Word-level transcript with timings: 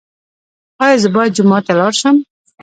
ایا 0.83 0.97
زه 1.03 1.09
باید 1.15 1.35
جومات 1.37 1.63
ته 1.67 1.73
لاړ 1.79 1.93
شم؟ 1.99 2.15